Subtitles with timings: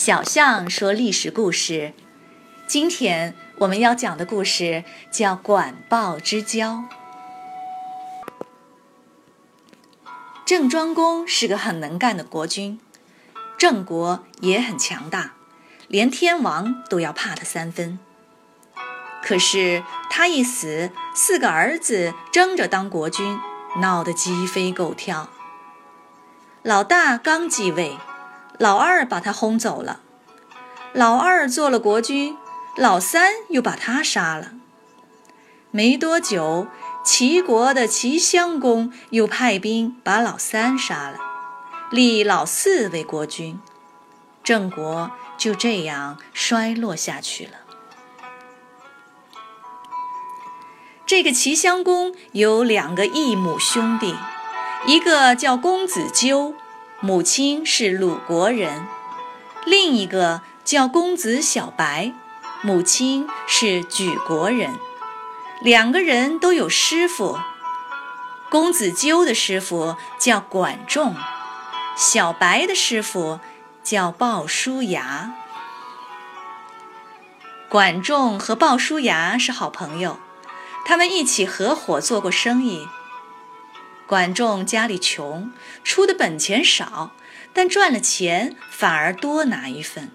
[0.00, 1.92] 小象说历史故事。
[2.66, 6.76] 今天我们要讲的故事叫《管鲍之交》。
[10.46, 12.80] 郑庄公是个很能干的国君，
[13.58, 15.34] 郑国也很强大，
[15.86, 17.98] 连天王都要怕他三分。
[19.22, 23.38] 可是他一死，四个儿子争着当国君，
[23.82, 25.28] 闹得鸡飞狗跳。
[26.62, 27.98] 老大刚继位。
[28.60, 30.00] 老二把他轰走了，
[30.92, 32.36] 老二做了国君，
[32.76, 34.52] 老三又把他杀了。
[35.70, 36.66] 没多久，
[37.02, 41.16] 齐国的齐襄公又派兵把老三杀了，
[41.90, 43.58] 立老四为国君，
[44.44, 47.52] 郑国就这样衰落下去了。
[51.06, 54.14] 这个齐襄公有两个异母兄弟，
[54.86, 56.54] 一个叫公子纠。
[57.02, 58.86] 母亲是鲁国人，
[59.64, 62.12] 另一个叫公子小白，
[62.60, 64.78] 母亲是莒国人。
[65.62, 67.38] 两个人都有师傅，
[68.50, 71.16] 公子纠的师傅叫管仲，
[71.96, 73.40] 小白的师傅
[73.82, 75.32] 叫鲍叔牙。
[77.70, 80.18] 管仲和鲍叔牙是好朋友，
[80.84, 82.86] 他们一起合伙做过生意。
[84.10, 85.52] 管仲家里穷，
[85.84, 87.12] 出的本钱少，
[87.54, 90.10] 但赚了钱反而多拿一份。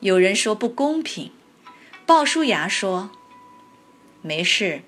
[0.00, 1.32] 有人说不公平，
[2.04, 3.08] 鲍叔牙说
[4.20, 4.82] ：“没事，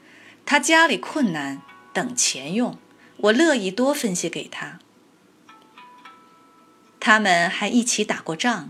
[0.45, 1.62] 他家里困难，
[1.95, 2.77] 等钱用，
[3.17, 4.80] 我乐意多分些给他。”
[7.00, 8.69] 他们还一起打过仗，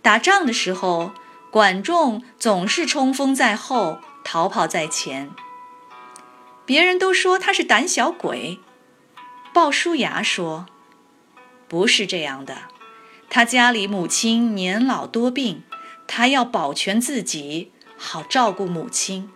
[0.00, 1.12] 打仗的时候，
[1.50, 5.32] 管仲总是冲锋在后，逃跑在前。
[6.68, 8.60] 别人都说他是胆小鬼，
[9.54, 10.66] 鲍叔牙说
[11.66, 12.64] ：“不是这样的，
[13.30, 15.62] 他家里母亲年老多病，
[16.06, 19.30] 他要保全自己，好照顾母亲。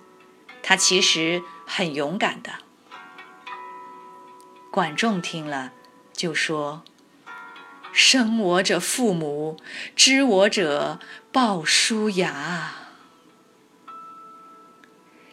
[0.63, 2.51] 他其实很勇敢的。”
[4.71, 5.73] 管仲听了，
[6.13, 6.85] 就说
[7.95, 9.57] ：“生我者父母，
[9.97, 11.01] 知我者
[11.33, 12.75] 鲍叔牙。”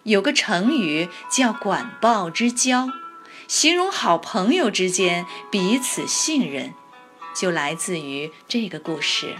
[0.04, 2.88] 有个成语叫“管鲍之交”，
[3.48, 6.74] 形容好朋友之间彼此信任，
[7.36, 9.36] 就来自于这个故事。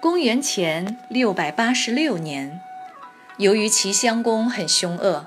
[0.00, 2.60] 公元前六百八十六年，
[3.36, 5.26] 由于齐襄公很凶恶，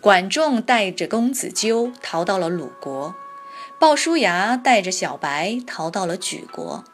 [0.00, 3.14] 管仲带着公子纠逃到了鲁国，
[3.78, 6.84] 鲍叔牙带着小白逃到了莒国。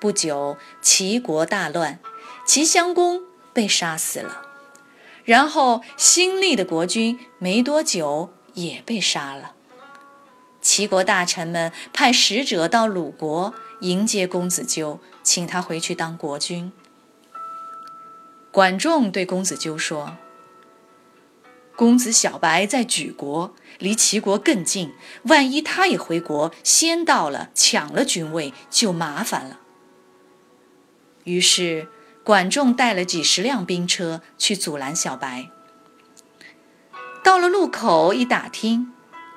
[0.00, 2.00] 不久，齐国大乱。
[2.46, 3.22] 齐襄公
[3.52, 4.42] 被杀死了，
[5.24, 9.52] 然后新立的国君没多久也被杀了。
[10.60, 16.70] 齐国大臣们派使者到鲁国迎接公子纠，请他回去当国君。
[18.50, 20.16] 管仲对公子纠说
[21.74, 24.92] ：“公子小白在莒国，离齐国更近，
[25.24, 29.60] 万一他也回国，先到了抢了君位，就麻烦了。”
[31.24, 31.88] 于是。
[32.24, 35.50] 管仲带了几十辆兵车去阻拦小白。
[37.22, 38.92] 到了路口一打听，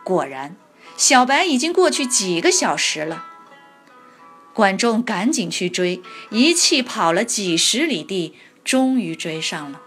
[0.06, 0.56] 果然
[0.96, 3.26] 小白已经过去几个小时了。
[4.54, 9.82] 管仲赶紧去追，一气跑了几十里地，终于追上了。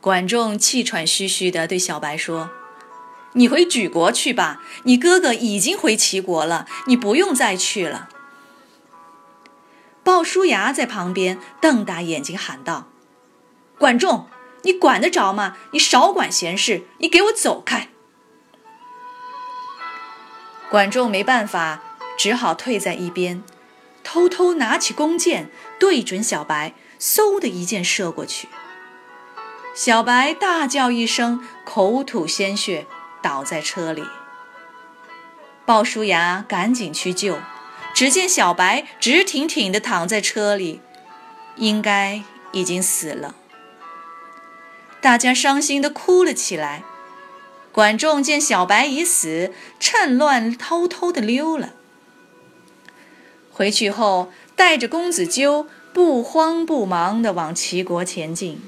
[0.00, 2.50] 管仲气喘吁吁地对小白说
[3.34, 8.08] ：“你回莒国去吧，你哥哥已经回齐国了，你不用再去了。”
[10.06, 12.86] 鲍叔牙在旁边瞪大眼睛喊道
[13.76, 14.28] ：“管仲，
[14.62, 15.56] 你管得着吗？
[15.72, 17.88] 你少管闲事，你给我走开！”
[20.70, 21.82] 管仲没办法，
[22.16, 23.42] 只好退在一边，
[24.04, 25.50] 偷偷拿起弓箭，
[25.80, 28.48] 对准小白，嗖的一箭射过去。
[29.74, 32.86] 小白大叫一声，口吐鲜血，
[33.20, 34.04] 倒在车里。
[35.64, 37.40] 鲍叔牙赶紧去救。
[37.96, 40.82] 只见小白直挺挺地躺在车里，
[41.56, 42.22] 应该
[42.52, 43.34] 已经死了。
[45.00, 46.84] 大家伤心地哭了起来。
[47.72, 51.72] 管仲见小白已死，趁乱偷偷地溜了。
[53.50, 58.60] 回去后，带着公子纠不慌不忙地往齐国前进。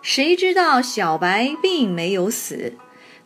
[0.00, 2.74] 谁知道小白并没有死。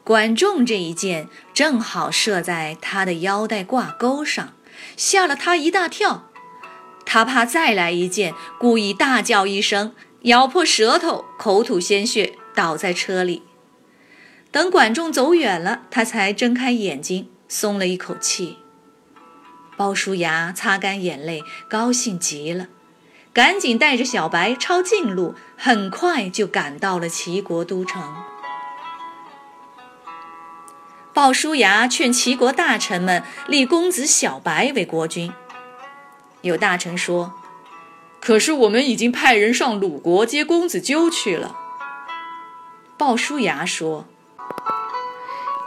[0.09, 4.55] 管仲这一箭正好射在他的腰带挂钩上，
[4.97, 6.31] 吓了他一大跳。
[7.05, 13.43] 他怕再来一箭，故意大叫一声，咬破舌头，口吐鲜血，倒在车里。
[14.51, 18.57] 等管仲走远了，他才睁开眼睛，松了一口气。
[19.77, 22.69] 鲍叔牙擦干眼泪，高兴极了，
[23.35, 28.03] 赶紧带着小白抄近路，很快就赶到了齐国都城。
[31.19, 35.33] 鲍叔牙劝齐国大臣们立公子小白为国君。
[36.43, 37.33] 有大臣说
[38.23, 41.57] ：“可是我们已经派人上鲁国接公子纠去了。”
[42.97, 44.05] 鲍叔牙说。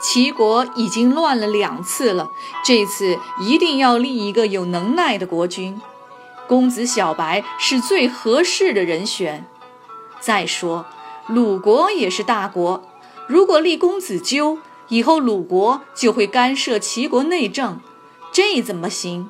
[0.01, 2.30] 齐国已经乱了两次了，
[2.63, 5.81] 这次一定要立一个有能耐的国君。
[6.48, 9.45] 公子小白是最合适的人选。
[10.21, 10.86] 再说，
[11.27, 12.81] 鲁国也是大国，
[13.27, 14.57] 如果立公子纠，
[14.91, 17.79] 以后鲁国就会干涉齐国内政，
[18.33, 19.29] 这怎么行？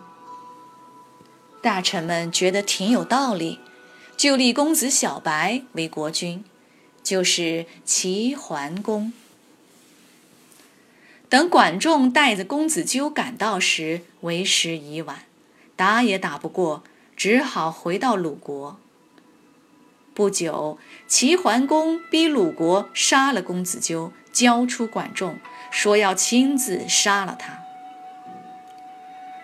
[1.61, 3.59] 大臣们觉得挺有道理，
[4.17, 6.43] 就立公子小白为国君，
[7.03, 9.13] 就是齐桓公。
[11.29, 15.25] 等管仲带着公子纠赶到时，为时已晚，
[15.75, 16.81] 打也打不过，
[17.15, 18.79] 只好回到鲁国。
[20.15, 25.39] 不久，齐桓公逼鲁国杀了公子纠，交出管仲，
[25.71, 27.59] 说要亲自杀了他。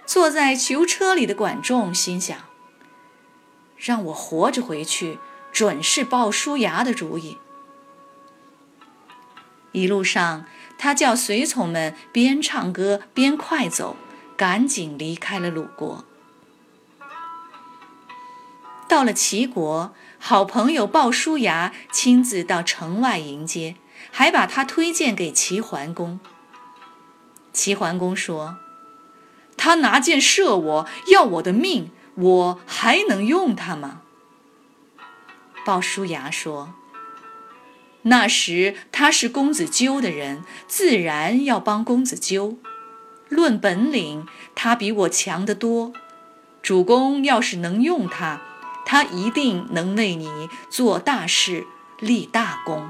[0.05, 2.37] 坐在囚车里的管仲心想：
[3.77, 5.17] 让我活着回去，
[5.51, 7.39] 准是鲍叔牙的主意。
[9.71, 10.45] 一路上。
[10.79, 13.97] 他叫随从们边唱歌边快走，
[14.37, 16.05] 赶紧离开了鲁国。
[18.87, 23.77] 到了齐国，好朋友鲍叔牙亲自到城外迎接，
[24.11, 26.19] 还把他推荐给齐桓公。
[27.53, 28.57] 齐桓公说
[29.57, 34.01] ：“他拿箭射我，要我的命，我还能用他吗？”
[35.65, 36.73] 鲍叔牙说。
[38.03, 42.57] 那时他是公子纠的人，自然要帮公子纠。
[43.27, 45.91] 论本领，他比我强得多。
[46.61, 48.41] 主公要是能用他，
[48.85, 51.67] 他一定能为你做大事、
[51.99, 52.89] 立大功。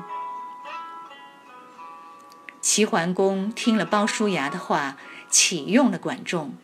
[2.70, 4.98] 齐桓公听了鲍叔牙的话，
[5.30, 6.58] 启用了管仲。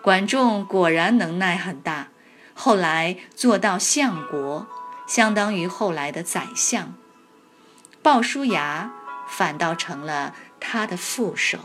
[0.00, 2.08] 管仲果然能耐很大，
[2.54, 4.66] 后来做到相国。
[5.06, 6.94] 相当于后来的宰相，
[8.02, 8.90] 鲍叔牙
[9.28, 11.58] 反倒成了他的副手。